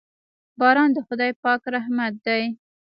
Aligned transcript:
باران 0.59 0.89
د 0.93 0.97
خداے 1.07 1.31
پاک 1.43 1.61
رحمت 1.75 2.13
دے 2.25 2.41